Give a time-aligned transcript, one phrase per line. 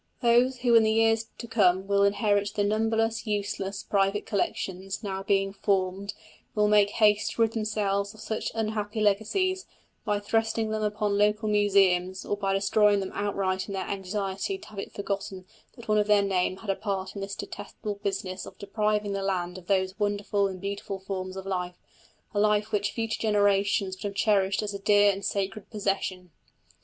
[0.21, 5.21] Those who in the years to come will inherit the numberless useless private collections now
[5.21, 6.15] being formed
[6.55, 9.67] will make haste to rid themselves of such unhappy legacies,
[10.03, 14.69] by thrusting them upon local museums, or by destroying them outright in their anxiety to
[14.69, 15.45] have it forgotten
[15.75, 19.21] that one of their name had a part in the detestable business of depriving the
[19.21, 21.77] land of these wonderful and beautiful forms of life
[22.33, 26.31] a life which future generations would have cherished as a dear and sacred possession.